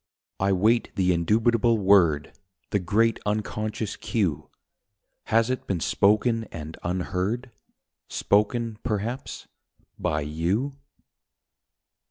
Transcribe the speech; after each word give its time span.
I 0.39 0.51
wait 0.51 0.89
the 0.95 1.13
indubitable 1.13 1.77
word, 1.77 2.33
The 2.71 2.79
great 2.79 3.19
Unconscious 3.23 3.95
Cue. 3.95 4.49
Has 5.25 5.51
it 5.51 5.67
been 5.67 5.79
spoken 5.79 6.45
and 6.45 6.75
unheard? 6.81 7.51
Spoken, 8.09 8.79
perhaps, 8.83 9.47
by 9.99 10.21
you 10.21 10.75